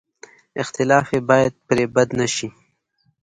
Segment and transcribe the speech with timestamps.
[0.61, 2.47] اختلاف یې باید پرې بد نه شي.